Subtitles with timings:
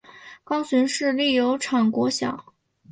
[0.43, 2.55] 高雄市立油厂国小